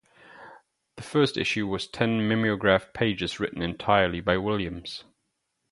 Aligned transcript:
The 0.95 1.03
first 1.03 1.37
issue 1.37 1.67
was 1.67 1.85
ten 1.85 2.27
mimeographed 2.27 2.91
pages 2.95 3.39
written 3.39 3.61
entirely 3.61 4.19
by 4.19 4.37
Williams. 4.37 5.03